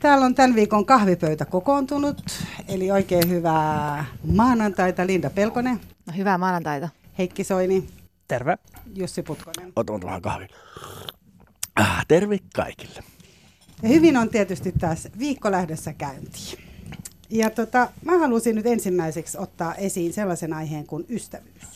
Täällä 0.00 0.26
on 0.26 0.34
tämän 0.34 0.54
viikon 0.54 0.86
kahvipöytä 0.86 1.44
kokoontunut, 1.44 2.22
eli 2.68 2.90
oikein 2.90 3.28
hyvää 3.28 4.04
maanantaita 4.24 5.06
Linda 5.06 5.30
Pelkonen. 5.30 5.80
No, 6.06 6.12
hyvää 6.16 6.38
maanantaita. 6.38 6.88
Heikki 7.18 7.44
Soini. 7.44 7.88
Terve. 8.28 8.58
Jussi 8.94 9.22
Putkonen. 9.22 9.72
Otan 9.76 10.00
vähän 10.04 10.22
kahvin. 10.22 10.48
Ah, 11.76 12.06
terve 12.08 12.38
kaikille. 12.54 13.02
Ja 13.82 13.88
hyvin 13.88 14.16
on 14.16 14.28
tietysti 14.28 14.72
taas 14.72 15.08
viikko 15.18 15.50
lähdössä 15.50 15.92
käyntiin. 15.92 16.58
Ja 17.30 17.50
tota, 17.50 17.88
mä 18.04 18.18
halusin 18.18 18.56
nyt 18.56 18.66
ensimmäiseksi 18.66 19.38
ottaa 19.38 19.74
esiin 19.74 20.12
sellaisen 20.12 20.52
aiheen 20.52 20.86
kuin 20.86 21.06
ystävyys. 21.08 21.69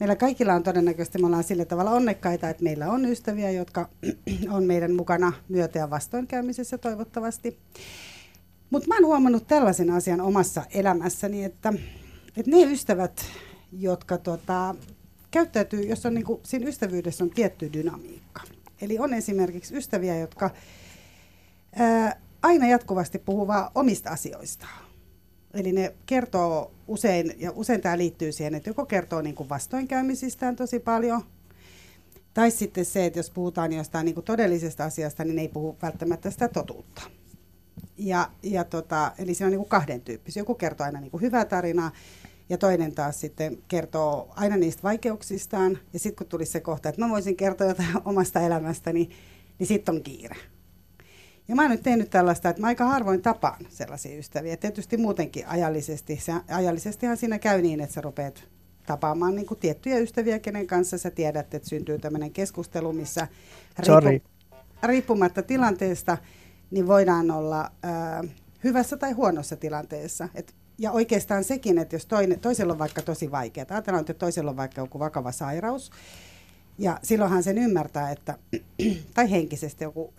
Meillä 0.00 0.16
kaikilla 0.16 0.54
on 0.54 0.62
todennäköisesti, 0.62 1.18
me 1.18 1.26
ollaan 1.26 1.44
sillä 1.44 1.64
tavalla 1.64 1.90
onnekkaita, 1.90 2.48
että 2.48 2.64
meillä 2.64 2.90
on 2.90 3.06
ystäviä, 3.06 3.50
jotka 3.50 3.88
on 4.56 4.64
meidän 4.64 4.94
mukana 4.94 5.32
myötä- 5.48 5.78
ja 5.78 5.90
vastoinkäymisessä 5.90 6.78
toivottavasti. 6.78 7.58
Mutta 8.70 8.88
mä 8.88 8.94
oon 8.94 9.06
huomannut 9.06 9.46
tällaisen 9.46 9.90
asian 9.90 10.20
omassa 10.20 10.62
elämässäni, 10.74 11.44
että, 11.44 11.72
että 12.36 12.50
ne 12.50 12.62
ystävät, 12.62 13.24
jotka 13.72 14.18
tota, 14.18 14.74
käyttäytyy, 15.30 15.80
jos 15.80 16.06
on 16.06 16.14
niinku, 16.14 16.40
siinä 16.42 16.68
ystävyydessä 16.68 17.24
on 17.24 17.30
tietty 17.30 17.72
dynamiikka. 17.72 18.42
Eli 18.80 18.98
on 18.98 19.14
esimerkiksi 19.14 19.76
ystäviä, 19.76 20.18
jotka 20.18 20.50
ää, 21.76 22.20
aina 22.42 22.68
jatkuvasti 22.68 23.18
puhuvaa 23.18 23.70
omista 23.74 24.10
asioistaan. 24.10 24.89
Eli 25.54 25.72
ne 25.72 25.94
kertoo 26.06 26.72
usein, 26.86 27.34
ja 27.38 27.52
usein 27.54 27.80
tämä 27.80 27.98
liittyy 27.98 28.32
siihen, 28.32 28.54
että 28.54 28.70
joko 28.70 28.86
kertoo 28.86 29.22
niin 29.22 29.34
kuin 29.34 29.48
vastoinkäymisistään 29.48 30.56
tosi 30.56 30.78
paljon, 30.78 31.22
tai 32.34 32.50
sitten 32.50 32.84
se, 32.84 33.06
että 33.06 33.18
jos 33.18 33.30
puhutaan 33.30 33.72
jostain 33.72 34.04
niin 34.04 34.14
kuin 34.14 34.24
todellisesta 34.24 34.84
asiasta, 34.84 35.24
niin 35.24 35.36
ne 35.36 35.42
ei 35.42 35.48
puhu 35.48 35.76
välttämättä 35.82 36.30
sitä 36.30 36.48
totuutta. 36.48 37.02
Ja, 37.98 38.30
ja 38.42 38.64
tota, 38.64 39.12
eli 39.18 39.34
se 39.34 39.44
on 39.44 39.50
niin 39.50 39.58
kuin 39.58 39.68
kahden 39.68 40.00
tyyppisiä. 40.00 40.40
Joku 40.40 40.54
kertoo 40.54 40.84
aina 40.84 41.00
niin 41.00 41.10
kuin 41.10 41.20
hyvää 41.20 41.44
tarinaa, 41.44 41.92
ja 42.48 42.58
toinen 42.58 42.94
taas 42.94 43.20
sitten 43.20 43.58
kertoo 43.68 44.32
aina 44.36 44.56
niistä 44.56 44.82
vaikeuksistaan. 44.82 45.78
Ja 45.92 45.98
sitten 45.98 46.16
kun 46.16 46.26
tulisi 46.26 46.52
se 46.52 46.60
kohta, 46.60 46.88
että 46.88 47.00
mä 47.00 47.10
voisin 47.12 47.36
kertoa 47.36 47.66
jotain 47.66 47.88
omasta 48.04 48.40
elämästäni, 48.40 49.10
niin 49.58 49.66
sitten 49.66 49.94
on 49.94 50.02
kiire. 50.02 50.36
Ja 51.48 51.56
mä 51.56 51.62
oon 51.62 51.70
nyt 51.70 51.82
tehnyt 51.82 52.10
tällaista, 52.10 52.48
että 52.48 52.60
mä 52.60 52.66
aika 52.66 52.84
harvoin 52.84 53.22
tapaan 53.22 53.66
sellaisia 53.68 54.18
ystäviä. 54.18 54.56
Tietysti 54.56 54.96
muutenkin 54.96 55.46
ajallisesti. 55.46 56.16
Se, 56.16 56.32
ajallisestihan 56.48 57.16
siinä 57.16 57.38
käy 57.38 57.62
niin, 57.62 57.80
että 57.80 57.94
sä 57.94 58.00
rupeat 58.00 58.44
tapaamaan 58.86 59.34
niin 59.34 59.46
kuin 59.46 59.60
tiettyjä 59.60 59.98
ystäviä, 59.98 60.38
kenen 60.38 60.66
kanssa 60.66 60.98
sä 60.98 61.10
tiedät, 61.10 61.54
että 61.54 61.68
syntyy 61.68 61.98
tämmöinen 61.98 62.30
keskustelu, 62.30 62.92
missä 62.92 63.28
riippu, 64.04 64.28
riippumatta 64.82 65.42
tilanteesta, 65.42 66.18
niin 66.70 66.86
voidaan 66.86 67.30
olla 67.30 67.60
äh, 67.84 68.30
hyvässä 68.64 68.96
tai 68.96 69.12
huonossa 69.12 69.56
tilanteessa. 69.56 70.28
Et, 70.34 70.54
ja 70.78 70.92
oikeastaan 70.92 71.44
sekin, 71.44 71.78
että 71.78 71.96
jos 71.96 72.06
toinen, 72.06 72.40
toisella 72.40 72.72
on 72.72 72.78
vaikka 72.78 73.02
tosi 73.02 73.30
vaikeaa, 73.30 73.66
ajatellaan, 73.70 74.00
että 74.00 74.14
toisella 74.14 74.50
on 74.50 74.56
vaikka 74.56 74.80
joku 74.80 74.98
vakava 74.98 75.32
sairaus, 75.32 75.90
ja 76.78 76.98
silloinhan 77.02 77.42
sen 77.42 77.58
ymmärtää, 77.58 78.10
että, 78.10 78.38
tai 79.14 79.30
henkisesti 79.30 79.84
joku 79.84 80.14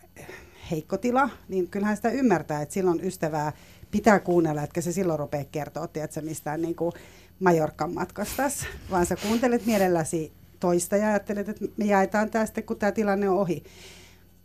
heikko 0.72 0.98
tila, 0.98 1.30
niin 1.50 1.68
kyllähän 1.68 1.96
sitä 1.96 2.10
ymmärtää, 2.10 2.62
että 2.62 2.74
silloin 2.74 3.04
ystävää 3.04 3.54
pitää 3.92 4.20
kuunnella, 4.20 4.64
että 4.64 4.82
se 4.82 4.92
silloin 4.92 5.20
rupeaa 5.20 5.46
kertoa, 5.52 5.88
tiedätkö, 5.88 6.22
mistään 6.22 6.62
niin 6.62 6.76
kuin 6.76 6.92
Majorkan 7.40 7.94
matkastas, 7.94 8.66
vaan 8.92 9.06
sä 9.06 9.16
kuuntelet 9.16 9.66
mielelläsi 9.66 10.32
toista 10.60 10.98
ja 10.98 11.08
ajattelet, 11.08 11.50
että 11.50 11.66
me 11.78 11.86
jaetaan 11.86 12.30
tästä, 12.30 12.62
kun 12.62 12.78
tämä 12.78 12.92
tilanne 12.92 13.30
on 13.30 13.38
ohi. 13.38 13.64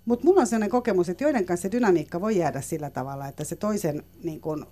Mutta 0.04 0.24
mulla 0.24 0.40
on 0.40 0.46
sellainen 0.46 0.70
kokemus, 0.70 1.08
että 1.08 1.24
joiden 1.24 1.46
kanssa 1.46 1.62
se 1.62 1.72
dynamiikka 1.72 2.20
voi 2.20 2.36
jäädä 2.36 2.60
sillä 2.60 2.90
tavalla, 2.90 3.28
että 3.28 3.44
se 3.44 3.56
toisen 3.56 4.02
niin 4.22 4.40
kun, 4.40 4.66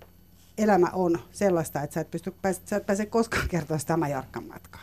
elämä 0.57 0.89
on 0.93 1.19
sellaista, 1.31 1.81
että 1.81 1.93
sä 1.93 2.01
et, 2.01 2.11
pysty, 2.11 2.33
sä 2.65 2.75
et 2.75 2.85
pääse 2.85 3.05
koskaan 3.05 3.47
kertoa 3.49 3.77
sitä 3.77 3.97
Majorkan 3.97 4.43
matkaa. 4.43 4.81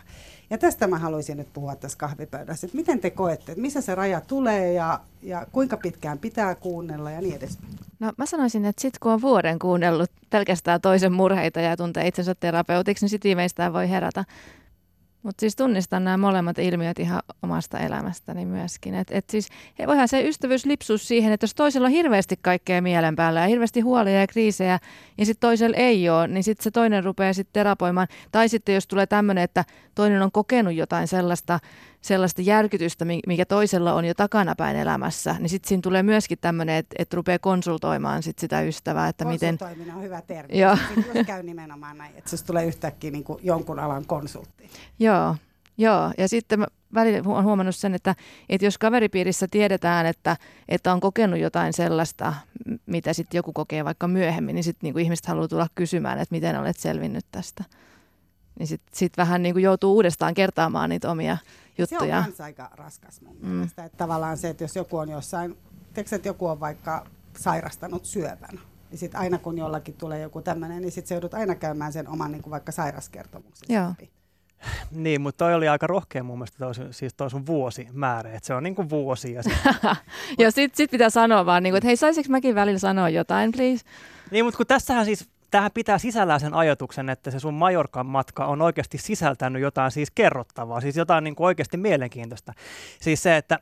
Ja 0.53 0.59
tästä 0.59 0.87
mä 0.87 0.99
haluaisin 0.99 1.37
nyt 1.37 1.53
puhua 1.53 1.77
tässä 1.77 1.99
kahvipöydässä, 1.99 2.67
että 2.67 2.77
miten 2.77 2.99
te 3.01 3.11
koette, 3.11 3.53
että 3.53 3.63
missä 3.63 3.81
se 3.81 3.95
raja 3.95 4.21
tulee 4.21 4.73
ja, 4.73 5.01
ja 5.23 5.47
kuinka 5.53 5.77
pitkään 5.77 6.19
pitää 6.19 6.55
kuunnella 6.55 7.11
ja 7.11 7.21
niin 7.21 7.37
edespäin. 7.37 7.73
No 8.01 8.13
mä 8.17 8.27
sanoisin, 8.27 8.65
että 8.65 8.83
sitten 8.83 8.99
kun 9.03 9.13
on 9.13 9.21
vuoden 9.23 9.59
kuunnellut 9.59 10.11
pelkästään 10.31 10.81
toisen 10.81 11.13
murheita 11.13 11.61
ja 11.61 11.77
tuntee 11.77 12.07
itsensä 12.07 12.35
terapeutiksi, 12.35 13.05
niin 13.05 13.11
sitten 13.11 13.29
viimeistään 13.29 13.73
voi 13.73 13.91
herätä 13.91 14.25
mutta 15.23 15.41
siis 15.41 15.57
tunnistan 15.57 16.05
nämä 16.05 16.17
molemmat 16.17 16.59
ilmiöt 16.59 16.99
ihan 16.99 17.23
omasta 17.43 17.79
elämästäni 17.79 18.47
myöskin. 18.47 18.95
Et, 18.95 19.09
et 19.11 19.31
siis, 19.31 19.49
voihan 19.87 20.09
se 20.09 20.29
ystävyys 20.29 20.67
lipsua 20.67 20.99
siihen, 20.99 21.33
että 21.33 21.45
jos 21.45 21.55
toisella 21.55 21.87
on 21.87 21.93
hirveästi 21.93 22.39
kaikkea 22.43 22.83
mielen 22.83 23.17
päällä 23.17 23.41
ja 23.41 23.47
hirveästi 23.47 23.81
huolia 23.81 24.21
ja 24.21 24.27
kriisejä, 24.27 24.79
ja 25.19 25.27
sitten 25.27 25.49
toisella 25.49 25.77
ei 25.77 26.09
ole, 26.09 26.29
niin 26.29 26.45
sitten 26.45 26.65
se 26.65 26.71
toinen 26.71 27.05
rupeaa 27.05 27.33
sitten 27.33 27.53
terapoimaan. 27.53 28.09
Tai 28.33 28.49
sitten 28.49 28.75
jos 28.75 28.87
tulee 28.87 29.07
tämmöinen, 29.07 29.45
että 29.45 29.65
toinen 29.95 30.23
on 30.23 30.33
kokenut 30.33 30.75
jotain 30.75 31.09
sellaista, 31.09 31.59
sellaista 32.01 32.43
järkytystä, 32.43 33.05
mikä 33.27 33.45
toisella 33.45 33.95
on 33.95 34.05
jo 34.05 34.15
takanapäin 34.15 34.77
elämässä, 34.77 35.37
niin 35.39 35.49
sitten 35.49 35.69
siinä 35.69 35.83
tulee 35.83 36.03
myöskin 36.03 36.39
tämmöinen, 36.41 36.77
että, 36.77 36.97
että 36.99 37.17
rupeaa 37.17 37.39
konsultoimaan 37.39 38.23
sit 38.23 38.39
sitä 38.39 38.63
ystävää. 38.63 39.09
Että 39.09 39.25
miten... 39.25 39.59
on 39.97 40.03
hyvä 40.03 40.23
termi. 40.23 40.59
Joo. 40.59 40.77
Sitten 40.95 41.27
käy 41.27 41.43
nimenomaan 41.43 41.99
näin, 41.99 42.17
että 42.17 42.37
se 42.37 42.45
tulee 42.45 42.67
yhtäkkiä 42.67 43.11
niin 43.11 43.25
kuin 43.25 43.39
jonkun 43.43 43.79
alan 43.79 44.07
konsultti. 44.07 44.71
Joo, 44.99 45.12
Joo, 45.79 46.13
ja 46.19 46.29
sitten 46.29 46.59
mä 46.59 46.67
välillä 46.95 47.23
olen 47.27 47.45
huomannut 47.45 47.77
sen, 47.77 47.95
että, 47.95 48.15
että 48.49 48.65
jos 48.65 48.79
kaveripiirissä 48.79 49.47
tiedetään, 49.51 50.07
että, 50.07 50.37
että 50.69 50.93
on 50.93 51.01
kokenut 51.01 51.41
jotain 51.41 51.73
sellaista, 51.73 52.35
mitä 52.87 53.13
sitten 53.13 53.39
joku 53.39 53.53
kokee 53.53 53.85
vaikka 53.85 54.09
myöhemmin, 54.09 54.55
niin 54.55 54.65
sitten 54.65 54.89
niin 54.95 55.05
ihmiset 55.05 55.27
haluaa 55.27 55.49
tulla 55.49 55.67
kysymään, 55.75 56.19
että 56.19 56.35
miten 56.35 56.61
olet 56.61 56.77
selvinnyt 56.77 57.27
tästä. 57.33 57.65
Niin 58.59 58.67
sitten 58.67 58.97
sit 58.99 59.17
vähän 59.17 59.43
niin 59.43 59.55
kuin 59.55 59.63
joutuu 59.63 59.95
uudestaan 59.95 60.35
kertaamaan 60.35 60.91
niitä 60.91 61.11
omia 61.11 61.37
juttuja. 61.79 62.15
Se 62.15 62.19
on 62.19 62.25
myös 62.25 62.41
aika 62.41 62.71
raskas 62.75 63.21
mun 63.21 63.37
mm. 63.41 63.49
mielestä. 63.49 63.85
Että 63.85 63.99
tavallaan 63.99 64.37
se, 64.37 64.49
että 64.49 64.65
jos 64.65 64.77
joku 64.77 64.97
on 64.97 65.09
jossain, 65.09 65.59
tiedätkö, 65.95 66.17
että 66.17 66.29
joku 66.29 66.47
on 66.47 66.61
vaikka 66.61 67.07
sairastanut 67.39 68.05
syövän, 68.05 68.61
niin 68.91 68.99
sitten 68.99 69.21
aina 69.21 69.39
kun 69.39 69.59
jollakin 69.59 69.95
tulee 69.95 70.21
joku 70.21 70.43
tämmöinen, 70.43 70.83
niin 70.83 70.93
sitten 70.93 71.09
se 71.09 71.15
joudut 71.15 71.35
aina 71.35 71.55
käymään 71.55 71.93
sen 71.93 72.09
oman 72.09 72.33
niin 72.33 72.43
kuin 72.43 72.51
vaikka 72.51 72.73
sairaskertomuksen 72.73 73.75
Joo. 73.75 73.89
läpi. 73.89 74.22
Niin, 74.91 75.21
mutta 75.21 75.45
toi 75.45 75.55
oli 75.55 75.69
aika 75.69 75.87
rohkea 75.87 76.23
mun 76.23 76.39
mielestä 76.39 76.59
toi, 76.59 76.73
siis 76.91 77.15
toi 77.15 77.31
sun 77.31 77.47
vuosimäärä, 77.47 78.35
että 78.35 78.47
se 78.47 78.55
on 78.55 78.63
niin 78.63 78.75
kuin 78.75 78.91
vuosi. 78.91 79.33
Ja 79.33 79.43
sit... 79.43 79.53
Joo, 80.39 80.51
sit, 80.51 80.75
sit 80.75 80.91
pitää 80.91 81.11
sanoa 81.11 81.47
vaan, 81.47 81.63
niin 81.63 81.73
kuin, 81.73 81.79
että 81.79 81.87
hei, 81.87 81.97
saisinko 81.97 82.31
mäkin 82.31 82.55
välillä 82.55 82.79
sanoa 82.79 83.09
jotain, 83.09 83.53
please? 83.53 83.85
Niin, 84.31 84.45
mutta 84.45 84.57
kun 84.57 84.67
tässähän 84.67 85.05
siis 85.05 85.29
tähän 85.51 85.71
pitää 85.75 85.99
sisällään 85.99 86.41
sen 86.41 86.55
ajatuksen, 86.55 87.09
että 87.09 87.31
se 87.31 87.41
sun 87.41 87.55
Majorkan 87.55 88.07
matka 88.07 88.47
on 88.47 88.63
oikeasti 88.63 88.99
sisältänyt 88.99 89.63
jotain 89.63 89.91
siis 89.91 90.11
kerrottavaa, 90.11 90.81
siis 90.81 90.97
jotain 90.97 91.25
niin 91.25 91.35
kuin 91.35 91.47
oikeasti 91.47 91.77
mielenkiintoista. 91.77 92.53
Siis 93.01 93.23
se, 93.23 93.37
että 93.37 93.59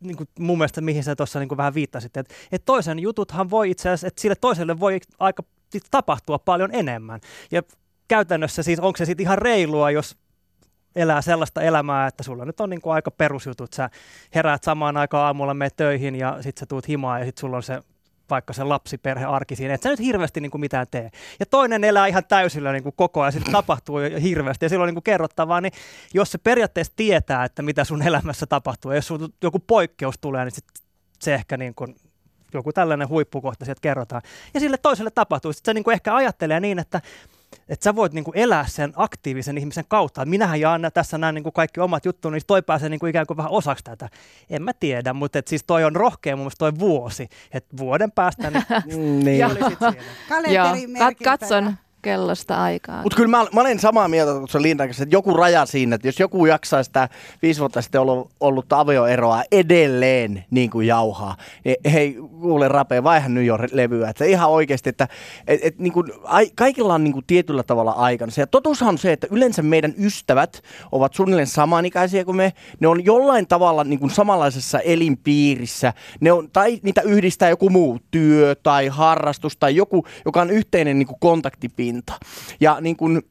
niin 0.00 0.16
kuin 0.16 0.28
mun 0.38 0.58
mielestä, 0.58 0.80
mihin 0.80 1.04
sä 1.04 1.16
tuossa 1.16 1.38
niin 1.38 1.56
vähän 1.56 1.74
viittasit, 1.74 2.16
että, 2.16 2.34
että 2.52 2.66
toisen 2.66 2.98
jututhan 2.98 3.50
voi 3.50 3.70
itse 3.70 3.88
asiassa, 3.88 4.06
että 4.06 4.22
sille 4.22 4.34
toiselle 4.34 4.80
voi 4.80 5.00
aika 5.18 5.42
tapahtua 5.90 6.38
paljon 6.38 6.70
enemmän. 6.72 7.20
Ja 7.50 7.62
käytännössä 8.08 8.62
siis 8.62 8.80
onko 8.80 8.96
se 8.96 9.04
sitten 9.04 9.24
ihan 9.24 9.38
reilua, 9.38 9.90
jos 9.90 10.16
elää 10.96 11.22
sellaista 11.22 11.62
elämää, 11.62 12.06
että 12.06 12.22
sulla 12.22 12.44
nyt 12.44 12.60
on 12.60 12.70
niin 12.70 12.80
kuin 12.80 12.94
aika 12.94 13.10
perusjutut. 13.10 13.72
Sä 13.72 13.90
heräät 14.34 14.62
samaan 14.62 14.96
aikaan 14.96 15.26
aamulla, 15.26 15.54
menet 15.54 15.76
töihin 15.76 16.14
ja 16.14 16.36
sitten 16.40 16.60
sä 16.60 16.66
tuut 16.66 16.88
himaan 16.88 17.20
ja 17.20 17.26
sitten 17.26 17.40
sulla 17.40 17.56
on 17.56 17.62
se 17.62 17.82
vaikka 18.30 18.52
se 18.52 18.64
lapsiperhe 18.64 19.24
arki 19.24 19.56
siinä, 19.56 19.74
että 19.74 19.82
sä 19.82 19.90
nyt 19.90 20.00
hirveästi 20.00 20.40
niin 20.40 20.50
kuin 20.50 20.60
mitään 20.60 20.86
tee. 20.90 21.10
Ja 21.40 21.46
toinen 21.46 21.84
elää 21.84 22.06
ihan 22.06 22.24
täysillä 22.28 22.72
niin 22.72 22.82
kuin 22.82 22.94
koko 22.96 23.22
ajan, 23.22 23.32
sitten 23.32 23.52
tapahtuu 23.52 23.98
hirveästi 24.22 24.64
ja 24.64 24.68
silloin 24.68 24.88
niin 24.88 24.94
kuin 24.94 25.02
kerrottavaa, 25.02 25.60
niin 25.60 25.72
jos 26.14 26.32
se 26.32 26.38
periaatteessa 26.38 26.92
tietää, 26.96 27.44
että 27.44 27.62
mitä 27.62 27.84
sun 27.84 28.02
elämässä 28.02 28.46
tapahtuu, 28.46 28.90
ja 28.90 28.96
jos 28.96 29.06
sun 29.06 29.32
joku 29.42 29.58
poikkeus 29.58 30.14
tulee, 30.20 30.44
niin 30.44 30.54
sit 30.54 30.64
se 31.20 31.34
ehkä 31.34 31.56
niin 31.56 31.74
kuin 31.74 31.96
joku 32.54 32.72
tällainen 32.72 33.08
huippukohta 33.08 33.64
sieltä 33.64 33.80
kerrotaan. 33.80 34.22
Ja 34.54 34.60
sille 34.60 34.76
toiselle 34.76 35.10
tapahtuu. 35.10 35.52
Sitten 35.52 35.72
se 35.72 35.74
niin 35.74 35.84
kuin 35.84 35.94
ehkä 35.94 36.14
ajattelee 36.14 36.60
niin, 36.60 36.78
että 36.78 37.00
että 37.68 37.84
sä 37.84 37.96
voit 37.96 38.12
niinku 38.12 38.32
elää 38.34 38.66
sen 38.68 38.92
aktiivisen 38.96 39.58
ihmisen 39.58 39.84
kautta. 39.88 40.24
Minähän 40.24 40.60
jaan 40.60 40.90
tässä 40.94 41.18
nämä 41.18 41.32
niinku 41.32 41.52
kaikki 41.52 41.80
omat 41.80 42.04
juttu, 42.04 42.30
niin 42.30 42.42
toi 42.46 42.62
pääsee 42.62 42.88
niinku 42.88 43.06
ikään 43.06 43.26
kuin 43.26 43.36
vähän 43.36 43.52
osaksi 43.52 43.84
tätä. 43.84 44.08
En 44.50 44.62
mä 44.62 44.72
tiedä, 44.72 45.12
mutta 45.12 45.38
et 45.38 45.48
siis 45.48 45.64
toi 45.66 45.84
on 45.84 45.96
rohkea 45.96 46.36
mun 46.36 46.42
mielestä 46.42 46.58
toi 46.58 46.78
vuosi. 46.78 47.28
Että 47.52 47.76
vuoden 47.76 48.12
päästä 48.12 48.50
niin, 48.50 48.64
niin. 49.24 49.44
Kat- 50.98 51.24
katson, 51.24 51.76
kellosta 52.02 52.62
aikaa. 52.62 53.02
Mutta 53.02 53.16
kyllä 53.16 53.28
mä, 53.28 53.46
mä 53.54 53.60
olen 53.60 53.78
samaa 53.78 54.08
mieltä 54.08 54.32
tuossa 54.32 54.62
Lindan 54.62 54.90
että 54.90 55.04
joku 55.10 55.34
raja 55.34 55.66
siinä, 55.66 55.94
että 55.94 56.08
jos 56.08 56.20
joku 56.20 56.46
jaksaa 56.46 56.82
sitä 56.82 57.08
viisi 57.42 57.60
vuotta 57.60 57.82
sitten 57.82 58.00
ollut, 58.00 58.30
ollut 58.40 58.72
avioeroa 58.72 59.42
edelleen 59.52 60.44
niin 60.50 60.70
kuin 60.70 60.86
jauhaa, 60.86 61.36
niin 61.64 61.76
hei, 61.92 62.16
kuule 62.40 62.68
rapee, 62.68 63.04
vaihan 63.04 63.34
nyt 63.34 63.46
jo 63.46 63.58
levyä. 63.72 64.08
Että 64.08 64.24
ihan 64.24 64.50
oikeasti, 64.50 64.88
että 64.88 65.08
et, 65.46 65.60
et, 65.62 65.78
niin 65.78 65.92
kuin, 65.92 66.12
ai, 66.24 66.50
kaikilla 66.54 66.94
on 66.94 67.04
niin 67.04 67.12
kuin 67.12 67.24
tietyllä 67.26 67.62
tavalla 67.62 67.90
aikansa. 67.90 68.40
Ja 68.40 68.46
totuushan 68.46 68.88
on 68.88 68.98
se, 68.98 69.12
että 69.12 69.26
yleensä 69.30 69.62
meidän 69.62 69.94
ystävät 69.98 70.62
ovat 70.92 71.14
suunnilleen 71.14 71.46
samanikäisiä 71.46 72.24
kuin 72.24 72.36
me. 72.36 72.52
Ne 72.80 72.88
on 72.88 73.04
jollain 73.04 73.46
tavalla 73.46 73.84
niin 73.84 73.98
kuin 73.98 74.10
samanlaisessa 74.10 74.80
elinpiirissä. 74.80 75.92
Ne 76.20 76.32
on, 76.32 76.48
tai 76.52 76.80
niitä 76.82 77.02
yhdistää 77.02 77.48
joku 77.48 77.70
muu 77.70 77.98
työ 78.10 78.54
tai 78.62 78.88
harrastus 78.88 79.56
tai 79.56 79.76
joku, 79.76 80.06
joka 80.24 80.40
on 80.40 80.50
yhteinen 80.50 80.98
niin 80.98 81.06
kuin 81.06 81.18
kontaktipinta. 81.92 82.12
Ja 82.60 82.80
niin 82.80 82.96
kuin, 82.96 83.22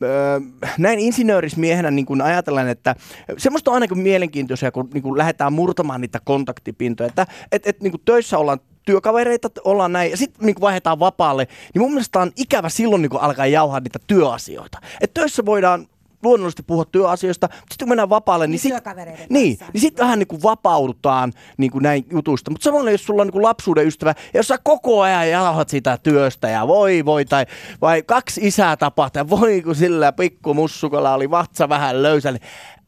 näin 0.77 0.99
insinöörismiehenä 0.99 1.91
niin 1.91 2.05
kuin 2.05 2.21
ajatellaan, 2.21 2.69
että 2.69 2.95
semmoista 3.37 3.71
on 3.71 3.75
aina 3.81 3.95
mielenkiintoisia, 3.95 4.71
kun 4.71 4.89
niin 4.93 5.03
kuin 5.03 5.17
lähdetään 5.17 5.53
murtamaan 5.53 6.01
niitä 6.01 6.19
kontaktipintoja. 6.23 7.07
Että 7.07 7.27
et, 7.51 7.67
et, 7.67 7.81
niin 7.81 7.91
kuin 7.91 8.01
töissä 8.05 8.37
ollaan 8.37 8.59
työkavereita, 8.85 9.49
ollaan 9.63 9.93
näin, 9.93 10.11
ja 10.11 10.17
sitten 10.17 10.45
niin 10.45 10.61
vaihdetaan 10.61 10.99
vapaalle, 10.99 11.47
niin 11.73 11.81
mun 11.81 11.91
mielestä 11.91 12.19
on 12.19 12.31
ikävä 12.35 12.69
silloin 12.69 13.01
niin 13.01 13.21
alkaa 13.21 13.45
jauhaa 13.45 13.79
niitä 13.79 13.99
työasioita. 14.07 14.77
Että 15.01 15.21
töissä 15.21 15.45
voidaan 15.45 15.87
luonnollisesti 16.23 16.63
puhua 16.63 16.85
työasioista, 16.85 17.47
mutta 17.47 17.59
sitten 17.59 17.85
kun 17.85 17.89
mennään 17.89 18.09
vapaalle, 18.09 18.47
niin, 18.47 18.51
niin 18.51 18.59
sitten 18.59 18.95
niin, 19.29 19.57
niin 19.73 19.81
sit 19.81 19.99
vähän 19.99 20.19
niin 20.19 20.27
kuin 20.27 20.43
vapaudutaan 20.43 21.33
niin 21.57 21.71
kuin 21.71 21.83
näin 21.83 22.05
jutuista. 22.11 22.51
Mutta 22.51 22.63
samalla 22.63 22.91
jos 22.91 23.05
sulla 23.05 23.21
on 23.21 23.27
niin 23.27 23.33
kuin 23.33 23.43
lapsuuden 23.43 23.87
ystävä, 23.87 24.15
ja 24.33 24.39
jos 24.39 24.47
sä 24.47 24.57
koko 24.63 25.01
ajan 25.01 25.29
jauhat 25.29 25.69
sitä 25.69 25.97
työstä 25.97 26.49
ja 26.49 26.67
voi 26.67 27.05
voi, 27.05 27.25
tai 27.25 27.45
vai 27.81 28.03
kaksi 28.03 28.41
isää 28.47 28.77
tapahtuu, 28.77 29.29
voi 29.29 29.61
kun 29.61 29.75
sillä 29.75 30.11
pikkumussukalla 30.11 31.13
oli 31.13 31.31
vatsa 31.31 31.69
vähän 31.69 32.03
löysä, 32.03 32.31
niin 32.31 32.41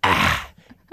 äh, 0.07 0.42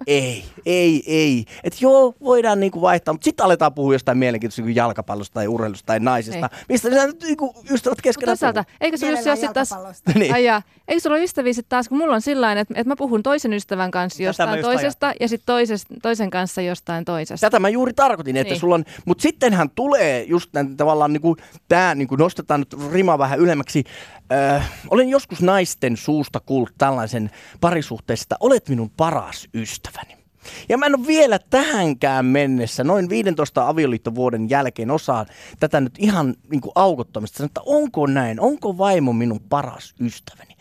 ei, 0.06 0.44
ei, 0.67 1.02
ei. 1.06 1.44
Että 1.64 1.79
joo, 1.81 2.14
voidaan 2.20 2.61
niinku 2.61 2.81
vaihtaa, 2.81 3.14
mutta 3.14 3.25
sitten 3.25 3.44
aletaan 3.44 3.75
puhua 3.75 3.93
jostain 3.93 4.19
mielenkiintoista 4.19 4.62
niin 4.62 4.76
jalkapallosta 4.76 5.35
tai 5.35 5.49
urheilusta 5.49 5.87
tai 5.87 6.00
naisesta. 6.00 6.49
Ei. 6.52 6.64
Mistä 6.69 6.91
sä 6.91 7.06
nyt 7.06 7.23
niinku 7.23 7.55
ystävät 7.70 8.00
keskenään 8.00 8.38
Toisaalta, 8.38 8.64
eikö 8.81 8.97
se 8.97 9.11
just 9.11 9.23
sitten 9.23 9.55
taas... 9.55 9.70
niin. 10.14 10.35
Ai 10.35 10.44
jaa, 10.44 10.62
eikö 10.88 11.00
sulla 11.00 11.17
ole 11.17 11.25
ystäviä 11.25 11.52
sitten 11.52 11.70
taas, 11.70 11.88
kun 11.88 11.99
mulla 11.99 12.14
on 12.14 12.23
sillä 12.23 12.52
että, 12.52 12.75
että 12.76 12.88
mä 12.88 12.97
puhun 12.97 13.23
toisen 13.23 13.52
ystävän 13.52 13.91
kanssa 13.91 14.23
jostain 14.23 14.62
toisesta 14.62 15.06
ajan. 15.06 15.17
ja 15.20 15.29
sitten 15.29 15.55
toisen 16.02 16.31
kanssa 16.31 16.61
jostain 16.61 17.05
toisesta. 17.05 17.47
Tätä 17.47 17.58
mä 17.58 17.69
juuri 17.69 17.93
tarkoitin, 17.93 18.37
että 18.37 18.52
niin. 18.52 18.61
sulla 18.61 18.75
on, 18.75 18.85
mutta 19.05 19.23
sittenhän 19.23 19.70
tulee 19.70 20.23
just 20.23 20.50
tämän, 20.52 20.76
tavallaan 20.76 21.12
niinku, 21.12 21.37
tämä 21.69 21.94
niinku 21.94 22.17
nostetaan 22.17 22.61
nyt 22.61 22.93
rima 22.93 23.19
vähän 23.19 23.38
ylemmäksi. 23.38 23.85
Öö, 24.32 24.61
olen 24.91 25.08
joskus 25.08 25.43
naisten 25.43 25.97
suusta 25.97 26.41
kuullut 26.41 26.73
tällaisen 26.79 27.31
parisuhteesta, 27.61 28.37
olet 28.41 28.69
minun 28.69 28.91
paras 28.91 29.49
ystäväni. 29.91 30.21
Ja 30.69 30.79
mä 30.79 30.87
en 30.87 30.99
ole 30.99 31.07
vielä 31.07 31.39
tähänkään 31.51 32.27
mennessä, 32.27 32.85
noin 32.85 33.09
15 33.09 33.69
avioliittovuoden 33.69 34.51
jälkeen 34.51 34.91
osaan 34.91 35.27
tätä 35.59 35.81
nyt 35.81 35.95
ihan 35.99 36.35
niin 36.51 36.61
kuin 36.61 36.73
aukottomista, 36.75 37.45
että 37.45 37.61
onko 37.67 38.07
näin, 38.07 38.41
onko 38.41 38.79
vaimo 38.79 39.13
minun 39.13 39.41
paras 39.49 39.95
ystäväni. 40.01 40.57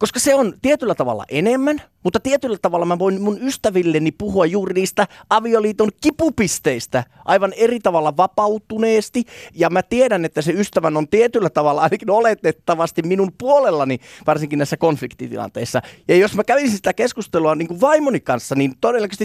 Koska 0.00 0.20
se 0.20 0.34
on 0.34 0.54
tietyllä 0.62 0.94
tavalla 0.94 1.24
enemmän, 1.28 1.82
mutta 2.04 2.20
tietyllä 2.20 2.56
tavalla 2.62 2.86
mä 2.86 2.98
voin 2.98 3.22
mun 3.22 3.38
ystävilleni 3.42 4.12
puhua 4.12 4.46
juuri 4.46 4.74
niistä 4.74 5.06
avioliiton 5.30 5.90
kipupisteistä 6.00 7.04
aivan 7.24 7.52
eri 7.56 7.80
tavalla 7.80 8.16
vapautuneesti. 8.16 9.24
Ja 9.54 9.70
mä 9.70 9.82
tiedän, 9.82 10.24
että 10.24 10.42
se 10.42 10.52
ystävän 10.52 10.96
on 10.96 11.08
tietyllä 11.08 11.50
tavalla 11.50 11.80
ainakin 11.80 12.10
oletettavasti 12.10 13.02
minun 13.02 13.32
puolellani, 13.38 13.98
varsinkin 14.26 14.58
näissä 14.58 14.76
konfliktitilanteissa. 14.76 15.82
Ja 16.08 16.16
jos 16.16 16.34
mä 16.34 16.44
kävisin 16.44 16.76
sitä 16.76 16.92
keskustelua 16.92 17.54
niin 17.54 17.68
kuin 17.68 17.80
vaimoni 17.80 18.20
kanssa, 18.20 18.54
niin 18.54 18.74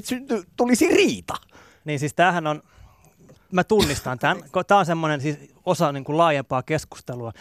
synty, 0.04 0.44
tulisi 0.58 0.88
riita. 0.88 1.34
Niin 1.86 2.00
siis 2.00 2.14
tämähän 2.14 2.48
on, 2.48 2.62
mä 3.56 3.64
tunnistan 3.64 4.20
tämän. 4.20 4.44
Tämä 4.68 4.80
on 4.80 4.86
semmoinen 4.86 5.22
siis 5.22 5.38
osa 5.66 5.92
niin 5.92 6.04
kuin 6.04 6.18
laajempaa 6.18 6.64
keskustelua. 6.64 7.32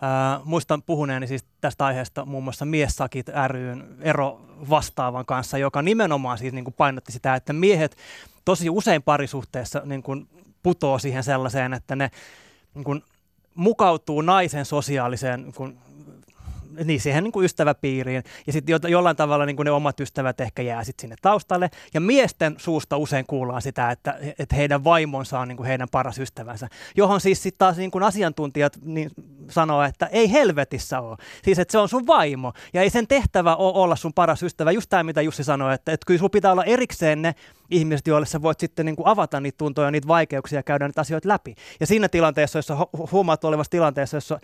Ää, 0.00 0.40
muistan 0.44 0.82
puhuneeni 0.82 1.26
siis 1.26 1.44
tästä 1.60 1.84
aiheesta 1.86 2.24
muun 2.24 2.44
muassa 2.44 2.64
Miessakit 2.64 3.26
ryn 3.46 3.84
ero 4.00 4.40
vastaavan 4.70 5.26
kanssa, 5.26 5.58
joka 5.58 5.82
nimenomaan 5.82 6.38
siis 6.38 6.52
niin 6.52 6.64
kuin 6.64 6.74
painotti 6.74 7.12
sitä, 7.12 7.34
että 7.34 7.52
miehet 7.52 7.96
tosi 8.44 8.70
usein 8.70 9.02
parisuhteessa 9.02 9.82
niin 9.84 10.02
kuin 10.02 10.28
putoo 10.62 10.98
siihen 10.98 11.24
sellaiseen, 11.24 11.72
että 11.72 11.96
ne 11.96 12.10
niin 12.74 12.84
kuin 12.84 13.02
mukautuu 13.54 14.20
naisen 14.20 14.64
sosiaaliseen 14.64 15.42
niin 15.42 15.54
kuin 15.54 15.78
niin 16.84 17.00
siihen 17.00 17.24
niin 17.24 17.32
kuin 17.32 17.44
ystäväpiiriin. 17.44 18.22
Ja 18.46 18.52
sitten 18.52 18.72
jo, 18.72 18.78
jollain 18.88 19.16
tavalla 19.16 19.46
niin 19.46 19.56
kuin 19.56 19.64
ne 19.64 19.70
omat 19.70 20.00
ystävät 20.00 20.40
ehkä 20.40 20.62
jää 20.62 20.84
sitten 20.84 21.00
sinne 21.00 21.16
taustalle. 21.22 21.70
Ja 21.94 22.00
miesten 22.00 22.54
suusta 22.58 22.96
usein 22.96 23.26
kuullaan 23.26 23.62
sitä, 23.62 23.90
että, 23.90 24.18
että 24.38 24.56
heidän 24.56 24.84
vaimonsa 24.84 25.40
on 25.40 25.48
niin 25.48 25.56
kuin 25.56 25.66
heidän 25.66 25.88
paras 25.92 26.18
ystävänsä. 26.18 26.68
Johon 26.96 27.20
siis 27.20 27.42
sitten 27.42 27.58
taas 27.58 27.76
niin 27.76 27.90
kuin 27.90 28.04
asiantuntijat 28.04 28.78
niin 28.84 29.10
sanoo, 29.50 29.82
että 29.82 30.06
ei 30.06 30.32
helvetissä 30.32 31.00
ole. 31.00 31.16
Siis 31.44 31.58
että 31.58 31.72
se 31.72 31.78
on 31.78 31.88
sun 31.88 32.06
vaimo. 32.06 32.52
Ja 32.72 32.82
ei 32.82 32.90
sen 32.90 33.06
tehtävä 33.06 33.56
ole 33.56 33.78
olla 33.78 33.96
sun 33.96 34.12
paras 34.12 34.42
ystävä. 34.42 34.70
Just 34.70 34.90
tämä, 34.90 35.02
mitä 35.02 35.22
Jussi 35.22 35.44
sanoi, 35.44 35.74
että, 35.74 35.92
että 35.92 36.06
kyllä 36.06 36.18
sulla 36.18 36.30
pitää 36.30 36.52
olla 36.52 36.64
erikseen 36.64 37.22
ne 37.22 37.34
ihmiset, 37.70 38.06
joille 38.06 38.26
sä 38.26 38.42
voit 38.42 38.60
sitten 38.60 38.86
niin 38.86 38.96
kuin 38.96 39.06
avata 39.06 39.40
niitä 39.40 39.58
tuntoja, 39.58 39.90
niitä 39.90 40.08
vaikeuksia 40.08 40.58
ja 40.58 40.62
käydä 40.62 40.88
niitä 40.88 41.00
asioita 41.00 41.28
läpi. 41.28 41.54
Ja 41.80 41.86
siinä 41.86 42.08
tilanteessa, 42.08 42.58
jossa 42.58 42.86
huomaat 43.12 43.44
olevassa 43.44 43.70
tilanteessa, 43.70 44.16
jossa 44.16 44.40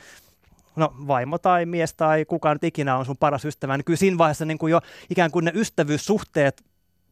no 0.81 0.95
vaimo 1.07 1.39
tai 1.39 1.67
mies 1.67 1.95
tai 1.95 2.25
kuka 2.25 2.53
nyt 2.53 2.65
ikinä 2.65 2.97
on 2.97 3.07
sun 3.07 3.17
paras 3.17 3.45
ystävä, 3.45 3.77
niin 3.77 3.85
kyllä 3.85 3.97
siinä 3.97 4.19
vaiheessa 4.19 4.45
niin 4.45 4.59
kuin 4.59 4.71
jo 4.71 4.81
ikään 5.11 5.31
kuin 5.31 5.45
ne 5.45 5.53
ystävyyssuhteet, 5.55 6.65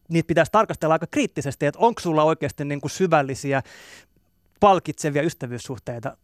niitä 0.09 0.27
pitäisi 0.27 0.51
tarkastella 0.51 0.95
aika 0.95 1.07
kriittisesti, 1.11 1.65
että 1.65 1.79
onko 1.79 1.99
sulla 1.99 2.23
oikeasti 2.23 2.65
niin 2.65 2.81
kuin 2.81 2.91
syvällisiä, 2.91 3.61
palkitsevia 4.59 5.21
ystävyyssuhteita 5.21 6.17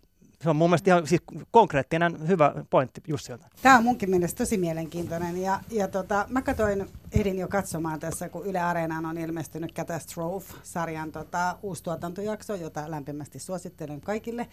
se 0.46 0.50
on 0.50 0.56
mun 0.56 0.70
mielestä 0.70 0.90
ihan 0.90 1.08
siis 1.08 1.22
konkreettinen 1.52 2.28
hyvä 2.28 2.54
pointti 2.70 3.02
Jussilta. 3.08 3.48
Tämä 3.62 3.78
on 3.78 3.84
munkin 3.84 4.10
mielestä 4.10 4.38
tosi 4.38 4.58
mielenkiintoinen. 4.58 5.38
Ja, 5.42 5.60
ja 5.72 5.88
tota, 5.88 6.26
mä 6.30 6.42
katsoin, 6.42 6.90
ehdin 7.12 7.40
jo 7.40 7.48
katsomaan 7.48 8.00
tässä, 8.00 8.30
kun 8.30 8.46
Yle 8.46 8.60
Areenaan 8.60 9.06
on 9.06 9.18
ilmestynyt 9.18 9.74
Catastrophe-sarjan 9.74 11.12
tota, 11.12 11.58
uusi 11.62 11.84
tuotantojakso, 11.84 12.56
jota 12.56 12.92
lämpimästi 12.92 13.40
suosittelen 13.40 14.02
kaikille. 14.02 14.48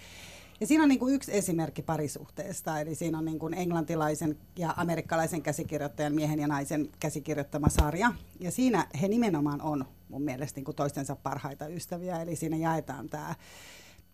Ja 0.63 0.67
siinä 0.67 0.83
on 0.83 0.89
niin 0.89 0.99
kuin 0.99 1.15
yksi 1.15 1.37
esimerkki 1.37 1.83
parisuhteesta, 1.83 2.81
eli 2.81 2.95
siinä 2.95 3.19
on 3.19 3.25
niin 3.25 3.39
kuin 3.39 3.55
englantilaisen 3.55 4.39
ja 4.59 4.75
amerikkalaisen 4.77 5.43
käsikirjoittajan 5.43 6.15
miehen 6.15 6.41
ja 6.41 6.47
naisen 6.47 6.89
käsikirjoittama 7.01 7.69
sarja. 7.69 8.13
Ja 8.41 8.51
siinä 8.51 8.87
he 9.03 9.09
nimenomaan 9.09 9.63
on 9.63 9.85
mun 10.09 10.23
mielestä 10.23 10.59
niin 10.59 10.65
kuin 10.65 10.77
toistensa 10.77 11.17
parhaita 11.17 11.67
ystäviä, 11.67 12.23
eli 12.23 12.37
siinä 12.37 12.57
jaetaan 12.57 13.09
tämä, 13.09 13.35